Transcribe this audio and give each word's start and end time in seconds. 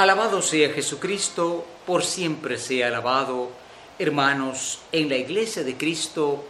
Alabado 0.00 0.40
sea 0.40 0.72
Jesucristo, 0.72 1.62
por 1.86 2.02
siempre 2.02 2.56
sea 2.56 2.86
alabado. 2.86 3.50
Hermanos, 3.98 4.78
en 4.92 5.10
la 5.10 5.18
iglesia 5.18 5.62
de 5.62 5.76
Cristo, 5.76 6.42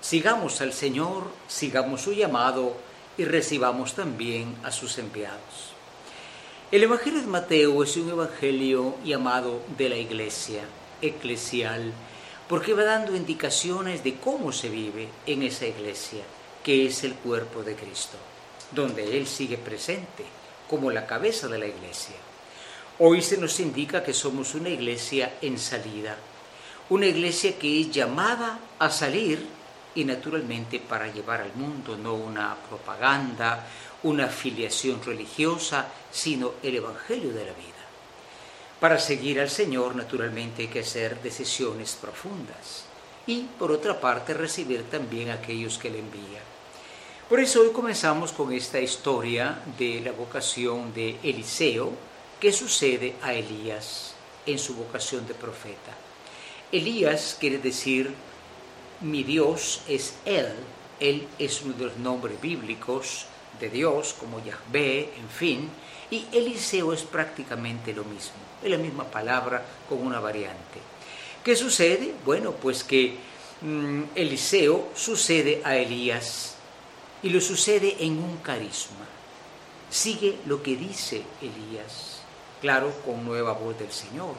sigamos 0.00 0.60
al 0.60 0.72
Señor, 0.72 1.30
sigamos 1.46 2.00
su 2.00 2.12
llamado 2.12 2.76
y 3.16 3.24
recibamos 3.24 3.94
también 3.94 4.56
a 4.64 4.72
sus 4.72 4.98
enviados. 4.98 5.70
El 6.72 6.82
Evangelio 6.82 7.20
de 7.20 7.28
Mateo 7.28 7.84
es 7.84 7.96
un 7.96 8.10
evangelio 8.10 8.96
llamado 9.04 9.60
de 9.78 9.88
la 9.88 9.96
iglesia, 9.98 10.62
eclesial, 11.00 11.92
porque 12.48 12.74
va 12.74 12.82
dando 12.82 13.14
indicaciones 13.14 14.02
de 14.02 14.16
cómo 14.16 14.50
se 14.50 14.68
vive 14.68 15.06
en 15.26 15.44
esa 15.44 15.64
iglesia, 15.64 16.24
que 16.64 16.86
es 16.86 17.04
el 17.04 17.14
cuerpo 17.14 17.62
de 17.62 17.76
Cristo, 17.76 18.16
donde 18.72 19.16
Él 19.16 19.28
sigue 19.28 19.58
presente 19.58 20.24
como 20.68 20.90
la 20.90 21.06
cabeza 21.06 21.46
de 21.46 21.58
la 21.58 21.68
iglesia. 21.68 22.16
Hoy 22.98 23.20
se 23.20 23.36
nos 23.36 23.60
indica 23.60 24.02
que 24.02 24.14
somos 24.14 24.54
una 24.54 24.70
iglesia 24.70 25.34
en 25.42 25.58
salida, 25.58 26.16
una 26.88 27.04
iglesia 27.04 27.58
que 27.58 27.82
es 27.82 27.90
llamada 27.90 28.58
a 28.78 28.88
salir 28.88 29.46
y 29.94 30.02
naturalmente 30.04 30.80
para 30.80 31.12
llevar 31.12 31.42
al 31.42 31.54
mundo 31.56 31.98
no 31.98 32.14
una 32.14 32.56
propaganda, 32.68 33.66
una 34.04 34.26
afiliación 34.26 35.02
religiosa, 35.04 35.88
sino 36.10 36.52
el 36.62 36.76
Evangelio 36.76 37.34
de 37.34 37.44
la 37.44 37.52
vida. 37.52 37.84
Para 38.80 38.98
seguir 38.98 39.40
al 39.40 39.50
Señor 39.50 39.94
naturalmente 39.94 40.62
hay 40.62 40.68
que 40.68 40.80
hacer 40.80 41.20
decisiones 41.20 41.98
profundas 42.00 42.86
y 43.26 43.42
por 43.58 43.72
otra 43.72 44.00
parte 44.00 44.32
recibir 44.32 44.84
también 44.84 45.28
a 45.28 45.34
aquellos 45.34 45.76
que 45.76 45.90
le 45.90 45.98
envían. 45.98 46.44
Por 47.28 47.40
eso 47.40 47.60
hoy 47.60 47.72
comenzamos 47.72 48.32
con 48.32 48.54
esta 48.54 48.80
historia 48.80 49.60
de 49.76 50.00
la 50.00 50.12
vocación 50.12 50.94
de 50.94 51.18
Eliseo, 51.22 51.92
¿Qué 52.38 52.52
sucede 52.52 53.14
a 53.22 53.32
Elías 53.32 54.12
en 54.44 54.58
su 54.58 54.74
vocación 54.74 55.26
de 55.26 55.32
profeta? 55.32 55.96
Elías 56.70 57.34
quiere 57.40 57.56
decir 57.56 58.12
mi 59.00 59.22
Dios 59.22 59.80
es 59.88 60.16
Él. 60.26 60.52
Él 61.00 61.26
es 61.38 61.62
uno 61.62 61.72
de 61.72 61.86
los 61.86 61.96
nombres 61.96 62.38
bíblicos 62.38 63.24
de 63.58 63.70
Dios, 63.70 64.14
como 64.20 64.44
Yahvé, 64.44 65.14
en 65.16 65.30
fin. 65.30 65.70
Y 66.10 66.26
Eliseo 66.30 66.92
es 66.92 67.04
prácticamente 67.04 67.94
lo 67.94 68.04
mismo, 68.04 68.36
es 68.62 68.70
la 68.70 68.76
misma 68.76 69.04
palabra 69.04 69.64
con 69.88 70.06
una 70.06 70.20
variante. 70.20 70.78
¿Qué 71.42 71.56
sucede? 71.56 72.12
Bueno, 72.22 72.52
pues 72.52 72.84
que 72.84 73.16
mm, 73.62 74.02
Eliseo 74.14 74.90
sucede 74.94 75.62
a 75.64 75.74
Elías 75.74 76.54
y 77.22 77.30
lo 77.30 77.40
sucede 77.40 77.96
en 78.00 78.18
un 78.18 78.36
carisma. 78.38 79.06
Sigue 79.88 80.36
lo 80.44 80.62
que 80.62 80.76
dice 80.76 81.22
Elías 81.40 82.25
claro, 82.60 82.92
con 83.04 83.24
nueva 83.24 83.52
voz 83.52 83.78
del 83.78 83.92
Señor. 83.92 84.34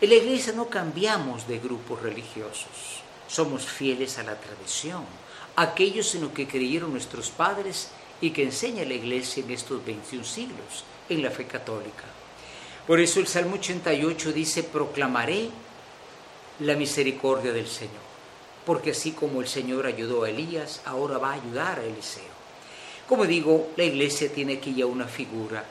En 0.00 0.08
la 0.08 0.16
iglesia 0.16 0.52
no 0.52 0.68
cambiamos 0.68 1.46
de 1.46 1.58
grupos 1.58 2.02
religiosos, 2.02 3.02
somos 3.28 3.64
fieles 3.64 4.18
a 4.18 4.22
la 4.22 4.38
tradición, 4.38 5.04
aquellos 5.56 6.14
en 6.14 6.22
lo 6.22 6.34
que 6.34 6.46
creyeron 6.46 6.92
nuestros 6.92 7.30
padres 7.30 7.88
y 8.20 8.30
que 8.30 8.42
enseña 8.42 8.84
la 8.84 8.94
iglesia 8.94 9.42
en 9.42 9.50
estos 9.50 9.84
21 9.84 10.24
siglos, 10.24 10.84
en 11.08 11.22
la 11.22 11.30
fe 11.30 11.46
católica. 11.46 12.04
Por 12.86 13.00
eso 13.00 13.20
el 13.20 13.26
Salmo 13.26 13.54
88 13.54 14.32
dice, 14.32 14.62
proclamaré 14.62 15.48
la 16.60 16.74
misericordia 16.76 17.52
del 17.52 17.66
Señor, 17.66 18.04
porque 18.66 18.90
así 18.90 19.12
como 19.12 19.40
el 19.40 19.48
Señor 19.48 19.86
ayudó 19.86 20.24
a 20.24 20.30
Elías, 20.30 20.82
ahora 20.84 21.18
va 21.18 21.30
a 21.30 21.34
ayudar 21.34 21.78
a 21.78 21.84
Eliseo. 21.84 22.34
Como 23.08 23.26
digo, 23.26 23.70
la 23.76 23.84
iglesia 23.84 24.32
tiene 24.32 24.54
aquí 24.54 24.74
ya 24.74 24.86
una 24.86 25.06
figura 25.06 25.64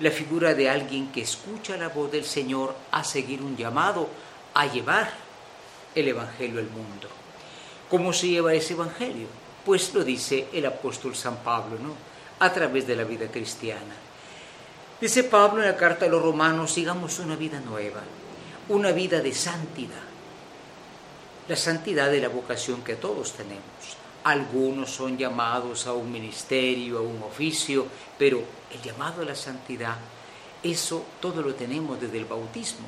la 0.00 0.10
figura 0.10 0.54
de 0.54 0.68
alguien 0.68 1.12
que 1.12 1.22
escucha 1.22 1.76
la 1.76 1.88
voz 1.88 2.10
del 2.10 2.24
Señor 2.24 2.74
a 2.90 3.04
seguir 3.04 3.42
un 3.42 3.56
llamado 3.56 4.08
a 4.54 4.66
llevar 4.66 5.10
el 5.94 6.08
Evangelio 6.08 6.58
al 6.58 6.68
mundo. 6.68 7.08
¿Cómo 7.88 8.12
se 8.12 8.28
lleva 8.28 8.54
ese 8.54 8.74
Evangelio? 8.74 9.28
Pues 9.64 9.94
lo 9.94 10.02
dice 10.02 10.48
el 10.52 10.66
apóstol 10.66 11.14
San 11.14 11.36
Pablo, 11.38 11.78
¿no? 11.78 11.94
A 12.40 12.52
través 12.52 12.86
de 12.86 12.96
la 12.96 13.04
vida 13.04 13.28
cristiana. 13.28 13.94
Dice 15.00 15.24
Pablo 15.24 15.62
en 15.62 15.68
la 15.68 15.76
carta 15.76 16.06
a 16.06 16.08
los 16.08 16.22
romanos, 16.22 16.72
sigamos 16.72 17.18
una 17.18 17.36
vida 17.36 17.60
nueva, 17.60 18.00
una 18.68 18.90
vida 18.90 19.20
de 19.20 19.32
santidad. 19.32 20.02
La 21.48 21.56
santidad 21.56 22.10
de 22.10 22.20
la 22.20 22.28
vocación 22.28 22.82
que 22.82 22.96
todos 22.96 23.32
tenemos. 23.32 24.03
Algunos 24.24 24.90
son 24.90 25.18
llamados 25.18 25.86
a 25.86 25.92
un 25.92 26.10
ministerio, 26.10 26.98
a 26.98 27.02
un 27.02 27.22
oficio, 27.22 27.86
pero 28.18 28.42
el 28.72 28.82
llamado 28.82 29.22
a 29.22 29.26
la 29.26 29.34
santidad, 29.34 29.96
eso 30.62 31.04
todo 31.20 31.42
lo 31.42 31.54
tenemos 31.54 32.00
desde 32.00 32.18
el 32.18 32.24
bautismo. 32.24 32.86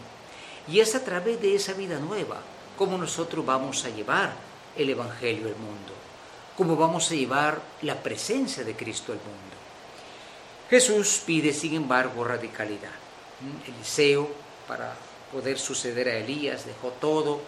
Y 0.68 0.80
es 0.80 0.94
a 0.94 1.04
través 1.04 1.40
de 1.40 1.54
esa 1.54 1.74
vida 1.74 1.98
nueva 1.98 2.40
como 2.76 2.98
nosotros 2.98 3.44
vamos 3.44 3.84
a 3.84 3.90
llevar 3.90 4.32
el 4.76 4.90
Evangelio 4.90 5.46
al 5.46 5.56
mundo, 5.56 5.92
como 6.56 6.76
vamos 6.76 7.10
a 7.10 7.14
llevar 7.14 7.60
la 7.82 8.02
presencia 8.02 8.64
de 8.64 8.74
Cristo 8.74 9.12
al 9.12 9.18
mundo. 9.18 9.56
Jesús 10.68 11.22
pide, 11.24 11.52
sin 11.52 11.74
embargo, 11.74 12.24
radicalidad. 12.24 12.90
Eliseo, 13.66 14.28
para 14.66 14.96
poder 15.32 15.58
suceder 15.58 16.08
a 16.08 16.16
Elías, 16.16 16.66
dejó 16.66 16.88
todo. 17.00 17.40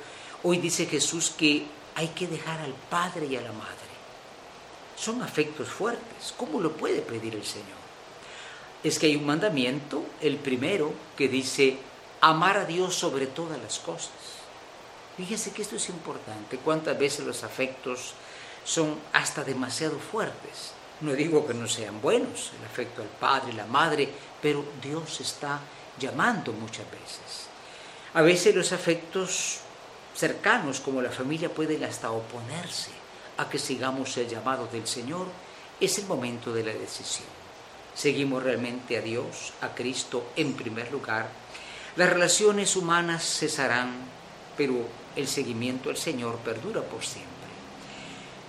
Hoy 0.42 0.58
dice 0.58 0.86
Jesús 0.86 1.30
que 1.36 1.66
hay 1.98 2.06
que 2.10 2.28
dejar 2.28 2.60
al 2.60 2.74
padre 2.88 3.26
y 3.26 3.34
a 3.34 3.40
la 3.40 3.50
madre. 3.50 3.90
Son 4.96 5.20
afectos 5.20 5.66
fuertes. 5.68 6.32
¿Cómo 6.36 6.60
lo 6.60 6.76
puede 6.76 7.00
pedir 7.00 7.34
el 7.34 7.44
Señor? 7.44 7.76
Es 8.84 9.00
que 9.00 9.06
hay 9.06 9.16
un 9.16 9.26
mandamiento, 9.26 10.04
el 10.20 10.36
primero, 10.36 10.92
que 11.16 11.26
dice 11.26 11.76
amar 12.20 12.56
a 12.56 12.64
Dios 12.66 12.94
sobre 12.94 13.26
todas 13.26 13.60
las 13.60 13.80
cosas. 13.80 14.12
Fíjese 15.16 15.50
que 15.50 15.62
esto 15.62 15.74
es 15.74 15.88
importante. 15.88 16.58
¿Cuántas 16.58 16.96
veces 16.96 17.26
los 17.26 17.42
afectos 17.42 18.14
son 18.64 18.96
hasta 19.12 19.42
demasiado 19.42 19.98
fuertes? 19.98 20.74
No 21.00 21.14
digo 21.14 21.48
que 21.48 21.54
no 21.54 21.66
sean 21.66 22.00
buenos, 22.00 22.52
el 22.60 22.64
afecto 22.64 23.02
al 23.02 23.08
padre, 23.08 23.50
y 23.50 23.56
la 23.56 23.66
madre, 23.66 24.08
pero 24.40 24.64
Dios 24.80 25.20
está 25.20 25.58
llamando 25.98 26.52
muchas 26.52 26.88
veces. 26.92 27.48
A 28.14 28.22
veces 28.22 28.54
los 28.54 28.70
afectos 28.70 29.62
cercanos 30.18 30.80
como 30.80 31.00
la 31.00 31.10
familia 31.10 31.48
pueden 31.48 31.84
hasta 31.84 32.10
oponerse 32.10 32.90
a 33.36 33.48
que 33.48 33.58
sigamos 33.58 34.16
el 34.16 34.28
llamado 34.28 34.66
del 34.66 34.84
Señor, 34.84 35.26
es 35.78 35.96
el 35.98 36.06
momento 36.06 36.52
de 36.52 36.64
la 36.64 36.72
decisión. 36.72 37.28
Seguimos 37.94 38.42
realmente 38.42 38.98
a 38.98 39.00
Dios, 39.00 39.52
a 39.60 39.68
Cristo 39.68 40.30
en 40.34 40.54
primer 40.54 40.90
lugar. 40.90 41.28
Las 41.94 42.10
relaciones 42.10 42.74
humanas 42.74 43.22
cesarán, 43.22 43.94
pero 44.56 44.88
el 45.14 45.28
seguimiento 45.28 45.88
al 45.88 45.96
Señor 45.96 46.38
perdura 46.38 46.82
por 46.82 47.04
siempre. 47.04 47.28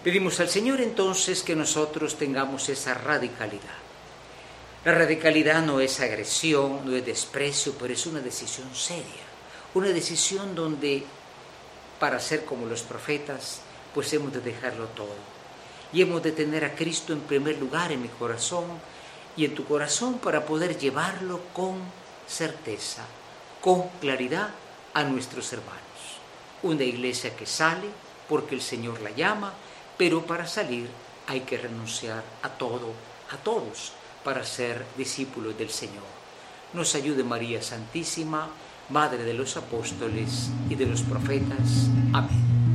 Pedimos 0.04 0.40
al 0.40 0.50
Señor 0.50 0.82
entonces 0.82 1.44
que 1.44 1.56
nosotros 1.56 2.18
tengamos 2.18 2.68
esa 2.70 2.96
radicalidad. 2.96 3.78
La 4.86 4.94
radicalidad 4.94 5.62
no 5.62 5.82
es 5.82 6.00
agresión, 6.00 6.84
no 6.84 6.96
es 6.96 7.06
desprecio, 7.06 7.76
pero 7.78 7.94
es 7.94 8.08
una 8.08 8.22
decisión 8.22 8.74
seria, 8.74 9.28
una 9.76 9.90
decisión 9.90 10.56
donde 10.56 11.04
para 12.00 12.20
ser 12.20 12.46
como 12.46 12.66
los 12.66 12.82
profetas, 12.82 13.62
pues 13.94 14.12
hemos 14.14 14.34
de 14.34 14.42
dejarlo 14.42 14.86
todo. 14.88 15.16
Y 15.92 16.02
hemos 16.02 16.22
de 16.24 16.32
tener 16.32 16.64
a 16.64 16.76
Cristo 16.76 17.14
en 17.14 17.22
primer 17.22 17.58
lugar 17.58 17.92
en 17.92 18.02
mi 18.02 18.08
corazón 18.08 18.66
y 19.36 19.46
en 19.46 19.56
tu 19.56 19.66
corazón 19.66 20.20
para 20.20 20.46
poder 20.46 20.78
llevarlo 20.78 21.42
con 21.54 21.78
certeza, 22.28 23.04
con 23.62 23.90
claridad 24.00 24.50
a 24.94 25.04
nuestros 25.04 25.52
hermanos. 25.54 25.80
Una 26.62 26.84
iglesia 26.84 27.36
que 27.36 27.46
sale 27.46 27.88
porque 28.28 28.56
el 28.56 28.62
Señor 28.62 29.02
la 29.02 29.12
llama, 29.12 29.54
pero 29.98 30.26
para 30.26 30.46
salir 30.46 30.90
hay 31.28 31.42
que 31.42 31.58
renunciar 31.58 32.24
a 32.44 32.50
todo, 32.50 32.94
a 33.32 33.38
todos, 33.38 33.94
para 34.24 34.46
ser 34.46 34.86
discípulos 34.98 35.58
del 35.58 35.70
Señor. 35.70 36.04
Nos 36.74 36.94
ayude 36.96 37.24
María 37.24 37.62
Santísima, 37.64 38.50
Madre 38.90 39.24
de 39.24 39.34
los 39.34 39.56
Apóstoles 39.56 40.50
y 40.70 40.76
de 40.76 40.88
los 40.88 41.02
Profetas. 41.02 41.90
Amén. 42.12 42.69